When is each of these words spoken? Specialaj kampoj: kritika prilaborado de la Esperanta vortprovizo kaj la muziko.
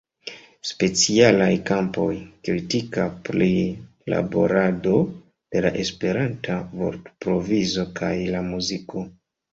Specialaj 0.67 1.49
kampoj: 1.69 2.07
kritika 2.47 3.05
prilaborado 3.29 4.97
de 5.11 5.63
la 5.67 5.73
Esperanta 5.85 6.57
vortprovizo 6.81 7.89
kaj 8.01 8.13
la 8.35 8.41
muziko. 8.53 9.07